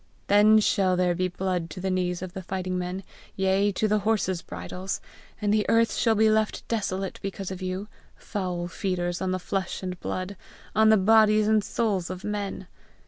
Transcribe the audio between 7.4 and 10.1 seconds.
of you, foul feeders on the flesh and